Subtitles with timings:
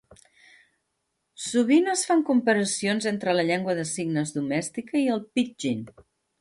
[1.47, 5.89] Sovint es fan comparacions entre la llengua de signes domèstica i el pidgin.